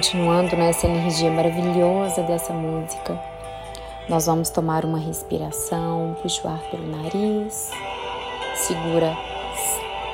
[0.00, 3.22] Continuando nessa energia maravilhosa dessa música,
[4.08, 7.70] nós vamos tomar uma respiração, puxa o ar pelo nariz,
[8.54, 9.14] segura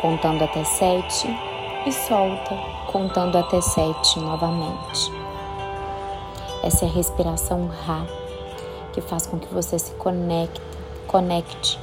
[0.00, 1.28] contando até sete
[1.86, 2.58] e solta
[2.90, 5.12] contando até sete novamente.
[6.64, 8.04] Essa é a respiração Ra,
[8.92, 10.60] que faz com que você se conecte,
[11.06, 11.78] conecte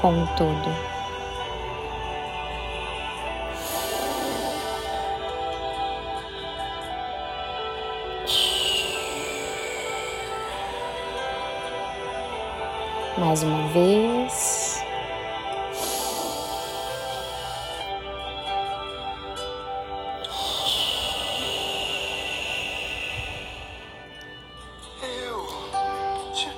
[0.00, 0.26] com o
[13.20, 14.82] Mais uma vez.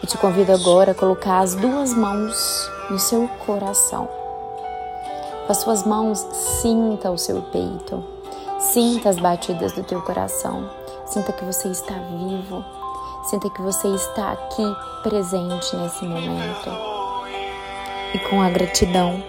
[0.01, 4.09] Eu te convido agora a colocar as duas mãos no seu coração.
[5.45, 6.21] Com as suas mãos,
[6.61, 8.05] sinta o seu peito.
[8.61, 10.71] Sinta as batidas do teu coração.
[11.07, 12.82] Sinta que você está vivo
[13.23, 14.65] Sinta que você está aqui
[15.05, 16.71] presente nesse momento.
[18.13, 19.23] E com a gratidão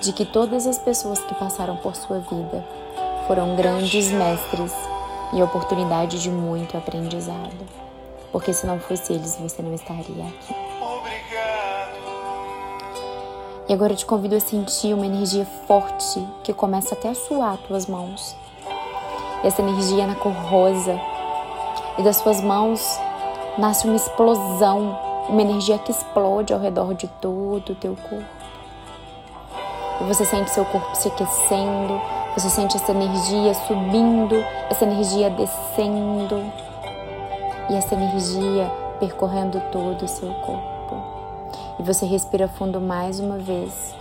[0.00, 2.64] de que todas as pessoas que passaram por sua vida
[3.26, 4.72] foram grandes mestres
[5.32, 7.66] e oportunidade de muito aprendizado.
[8.30, 10.54] Porque se não fosse eles, você não estaria aqui.
[13.68, 17.58] E agora eu te convido a sentir uma energia forte que começa até a suar
[17.66, 18.36] tuas mãos.
[19.42, 20.96] Essa energia na cor rosa.
[21.98, 22.80] E das suas mãos
[23.58, 24.98] nasce uma explosão,
[25.28, 28.24] uma energia que explode ao redor de todo o teu corpo.
[30.00, 32.00] E você sente seu corpo se aquecendo,
[32.34, 34.34] você sente essa energia subindo,
[34.70, 36.42] essa energia descendo
[37.68, 40.96] e essa energia percorrendo todo o seu corpo.
[41.78, 43.94] E você respira fundo mais uma vez.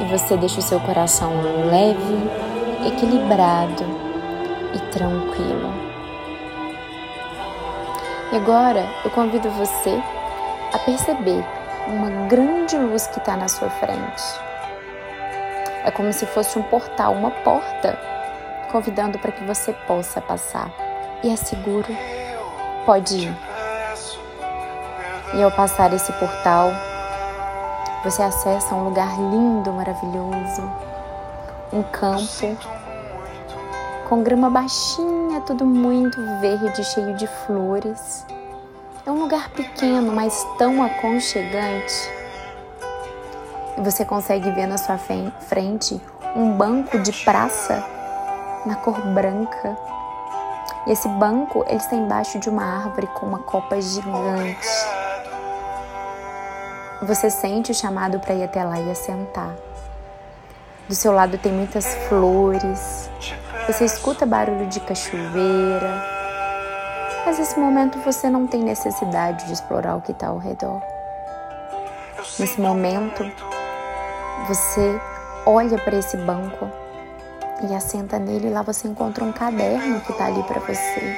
[0.00, 1.30] E você deixa o seu coração
[1.70, 4.05] leve, equilibrado
[4.76, 5.72] e tranquilo.
[8.32, 10.02] E agora eu convido você
[10.72, 11.44] a perceber
[11.86, 14.22] uma grande luz que está na sua frente.
[15.84, 17.98] É como se fosse um portal, uma porta,
[18.70, 20.70] convidando para que você possa passar.
[21.22, 21.86] E é seguro,
[22.84, 23.36] pode ir.
[25.34, 26.72] E ao passar esse portal,
[28.04, 30.62] você acessa um lugar lindo, maravilhoso,
[31.72, 32.56] um campo
[34.08, 38.24] com grama baixinha, tudo muito verde, cheio de flores.
[39.04, 42.10] É um lugar pequeno, mas tão aconchegante.
[43.76, 46.00] E você consegue ver na sua frente
[46.36, 47.84] um banco de praça
[48.64, 49.76] na cor branca.
[50.86, 54.68] E esse banco ele está embaixo de uma árvore com uma copa gigante.
[57.02, 59.54] Você sente o chamado para ir até lá e assentar.
[60.88, 63.10] Do seu lado tem muitas flores,
[63.66, 66.02] você escuta barulho de cachoeira,
[67.26, 70.80] mas nesse momento você não tem necessidade de explorar o que está ao redor.
[72.38, 73.24] Nesse momento,
[74.46, 75.00] você
[75.44, 76.70] olha para esse banco
[77.68, 81.16] e assenta nele e lá você encontra um caderno que está ali para você.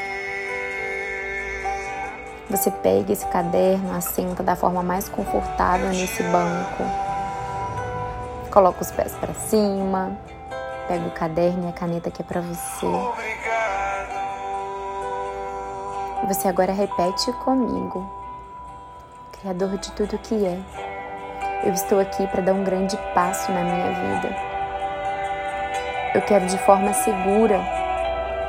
[2.49, 6.82] Você pega esse caderno, assenta da forma mais confortável nesse banco,
[8.50, 10.17] coloca os pés para cima,
[10.88, 12.87] Pega o caderno e a caneta que é para você.
[16.23, 18.11] E você agora repete comigo.
[19.32, 20.58] Criador de tudo que é.
[21.62, 24.35] Eu estou aqui para dar um grande passo na minha vida.
[26.14, 27.61] Eu quero de forma segura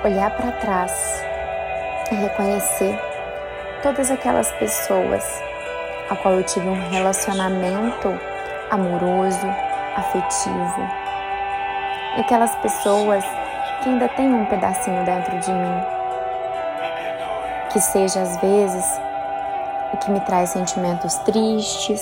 [0.06, 1.22] olhar para trás
[2.10, 2.98] e reconhecer
[3.84, 5.24] todas aquelas pessoas
[6.10, 8.08] a qual eu tive um relacionamento
[8.72, 9.48] amoroso,
[9.96, 11.09] afetivo,
[12.20, 13.24] aquelas pessoas
[13.82, 15.84] que ainda têm um pedacinho dentro de mim,
[17.72, 18.86] que seja às vezes
[19.94, 22.02] o que me traz sentimentos tristes,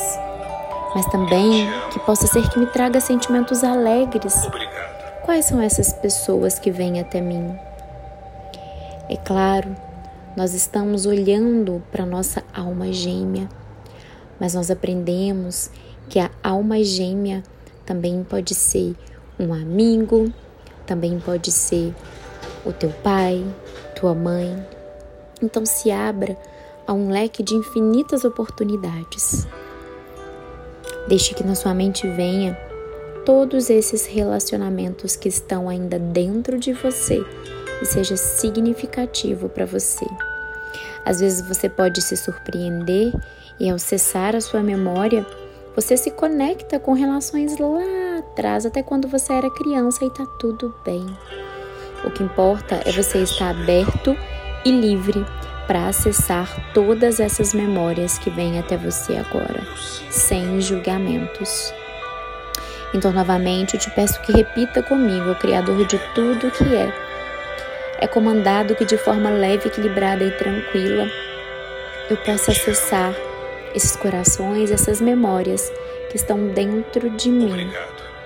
[0.96, 4.46] mas também que possa ser que me traga sentimentos alegres.
[4.46, 5.22] Obrigado.
[5.24, 7.56] Quais são essas pessoas que vêm até mim?
[9.10, 9.76] É claro,
[10.36, 13.48] nós estamos olhando para nossa alma gêmea,
[14.40, 15.70] mas nós aprendemos
[16.10, 17.44] que a alma gêmea
[17.86, 18.96] também pode ser
[19.40, 20.32] um amigo,
[20.86, 21.94] também pode ser
[22.66, 23.46] o teu pai,
[23.96, 24.66] tua mãe.
[25.42, 26.38] Então se abra
[26.86, 29.48] a um leque de infinitas oportunidades.
[31.08, 32.58] Deixe que na sua mente venha
[33.26, 37.24] todos esses relacionamentos que estão ainda dentro de você
[37.82, 40.06] e seja significativo para você.
[41.06, 43.14] Às vezes você pode se surpreender
[43.60, 45.26] e ao acessar a sua memória,
[45.76, 50.74] você se conecta com relações lá atrás, até quando você era criança e tá tudo
[50.84, 51.06] bem.
[52.04, 54.16] O que importa é você estar aberto
[54.64, 55.26] e livre
[55.66, 59.62] para acessar todas essas memórias que vêm até você agora,
[60.10, 61.74] sem julgamentos.
[62.94, 66.94] Então, novamente, eu te peço que repita comigo, o Criador de tudo que é.
[68.00, 71.08] É comandado que de forma leve, equilibrada e tranquila
[72.10, 73.14] eu possa acessar
[73.76, 75.70] esses corações, essas memórias
[76.10, 77.70] que estão dentro de mim,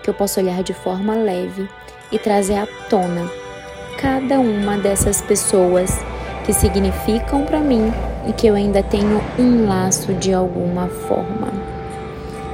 [0.03, 1.69] que eu possa olhar de forma leve
[2.11, 3.29] e trazer à tona
[3.97, 5.99] cada uma dessas pessoas
[6.45, 7.93] que significam para mim
[8.27, 11.51] e que eu ainda tenho um laço de alguma forma.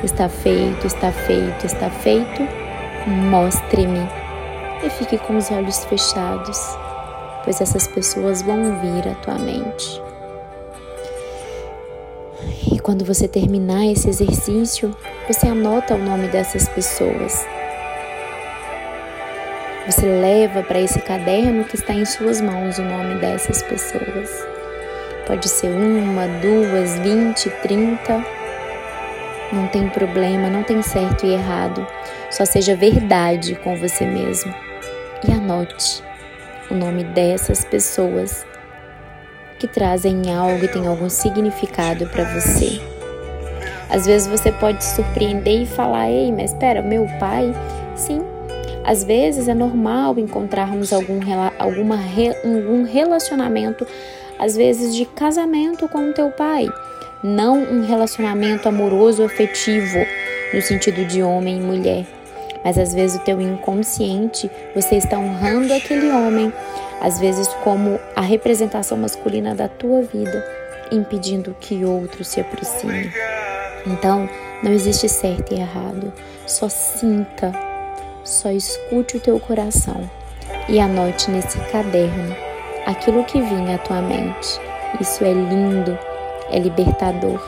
[0.04, 2.48] Está feito, está feito, está feito.
[3.08, 4.08] Mostre-me
[4.86, 6.60] e fique com os olhos fechados,
[7.44, 10.02] pois essas pessoas vão vir à tua mente.
[12.72, 14.96] E quando você terminar esse exercício,
[15.28, 17.46] você anota o nome dessas pessoas.
[19.86, 24.30] Você leva para esse caderno que está em suas mãos o nome dessas pessoas.
[25.26, 28.24] Pode ser uma, duas, vinte, trinta.
[29.52, 31.86] Não tem problema, não tem certo e errado.
[32.32, 34.54] Só seja verdade com você mesmo.
[35.28, 36.04] E anote
[36.72, 38.46] o nome dessas pessoas
[39.60, 42.97] que trazem algo e têm algum significado para você.
[43.90, 47.54] Às vezes você pode se surpreender e falar: "Ei, mas espera, meu pai?"
[47.96, 48.22] Sim.
[48.84, 51.20] Às vezes é normal encontrarmos algum,
[51.60, 52.00] alguma,
[52.44, 53.86] algum relacionamento,
[54.40, 56.70] às vezes de casamento com o teu pai,
[57.22, 60.00] não um relacionamento amoroso afetivo
[60.54, 62.06] no sentido de homem e mulher,
[62.64, 66.54] mas às vezes o teu inconsciente você está honrando aquele homem
[67.02, 70.44] às vezes como a representação masculina da tua vida,
[70.92, 73.12] impedindo que outro se aproxime.
[73.88, 74.30] Então,
[74.62, 76.12] não existe certo e errado,
[76.46, 77.54] só sinta,
[78.24, 80.10] só escute o teu coração
[80.68, 82.36] e anote nesse caderno
[82.86, 84.60] aquilo que vinha à tua mente.
[85.00, 85.98] Isso é lindo,
[86.50, 87.40] é libertador.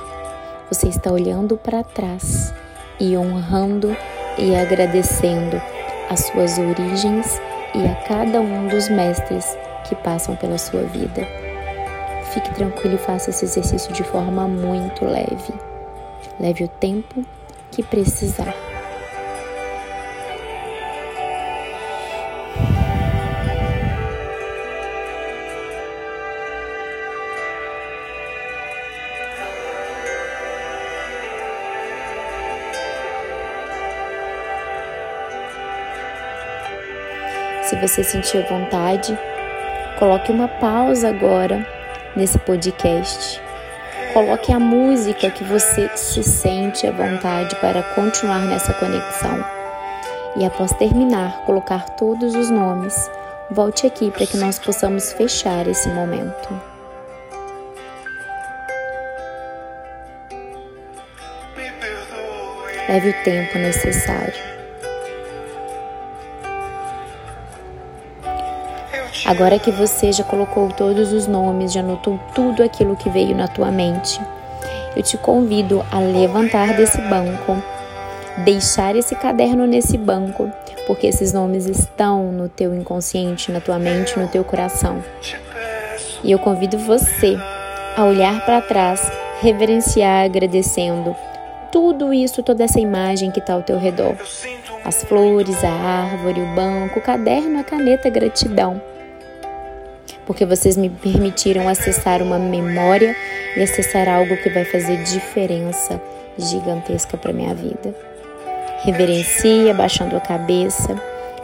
[0.69, 2.53] Você está olhando para trás
[2.99, 3.95] e honrando
[4.37, 5.61] e agradecendo
[6.09, 7.41] as suas origens
[7.75, 9.45] e a cada um dos mestres
[9.87, 11.27] que passam pela sua vida.
[12.33, 15.68] Fique tranquilo e faça esse exercício de forma muito leve.
[16.39, 17.25] Leve o tempo
[17.71, 18.53] que precisar.
[37.69, 39.15] Se você sentir vontade,
[39.99, 41.63] coloque uma pausa agora
[42.15, 43.39] nesse podcast.
[44.13, 49.45] Coloque a música que você se sente à vontade para continuar nessa conexão.
[50.35, 53.09] E após terminar, colocar todos os nomes,
[53.51, 56.59] volte aqui para que nós possamos fechar esse momento.
[62.89, 64.58] Leve o tempo necessário.
[69.29, 73.47] Agora que você já colocou todos os nomes, já anotou tudo aquilo que veio na
[73.47, 74.19] tua mente,
[74.95, 77.61] eu te convido a levantar desse banco,
[78.43, 80.51] deixar esse caderno nesse banco,
[80.87, 84.97] porque esses nomes estão no teu inconsciente, na tua mente, no teu coração.
[86.23, 87.37] E eu convido você
[87.95, 91.15] a olhar para trás, reverenciar, agradecendo
[91.71, 94.15] tudo isso, toda essa imagem que está ao teu redor.
[94.83, 98.81] As flores, a árvore, o banco, o caderno, a caneta, a gratidão
[100.29, 103.15] porque vocês me permitiram acessar uma memória
[103.57, 105.99] e acessar algo que vai fazer diferença
[106.37, 107.95] gigantesca para minha vida.
[108.83, 110.95] Reverencia, baixando a cabeça,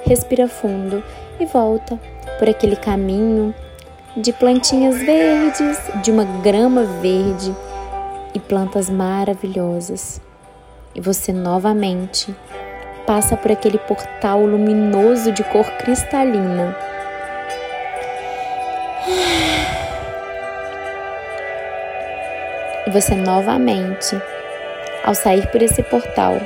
[0.06, 1.04] respira fundo
[1.40, 2.00] e volta
[2.38, 3.56] por aquele caminho
[4.16, 7.56] de plantinhas verdes, de uma grama verde
[8.36, 10.22] e plantas maravilhosas.
[10.94, 12.36] E você novamente
[13.08, 16.95] passa por aquele portal luminoso de cor cristalina
[22.96, 24.18] você novamente,
[25.04, 26.40] ao sair por esse portal,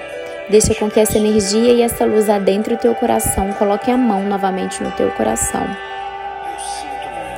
[0.50, 4.24] deixa com que essa energia e essa luz adentre o teu coração, coloque a mão
[4.24, 5.64] novamente no teu coração.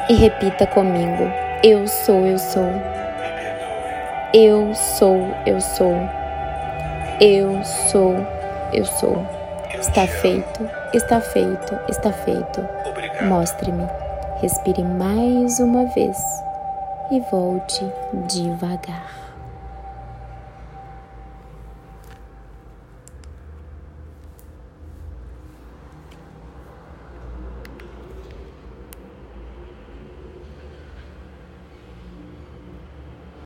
[0.08, 1.30] E repita comigo:
[1.62, 2.72] Eu sou, eu sou.
[4.34, 5.94] Eu sou, eu sou.
[7.20, 8.16] Eu sou,
[8.72, 9.28] eu sou.
[9.78, 12.66] Está feito, está feito, está feito.
[13.24, 13.90] Mostre-me.
[14.42, 16.41] Respire mais uma vez
[17.12, 17.86] e volte
[18.26, 19.31] devagar.